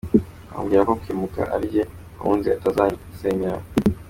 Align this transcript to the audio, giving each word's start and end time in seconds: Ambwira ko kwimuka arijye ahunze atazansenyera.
Ambwira 0.57 0.81
ko 0.87 0.93
kwimuka 1.01 1.41
arijye 1.55 1.83
ahunze 2.19 2.49
atazansenyera. 2.57 3.59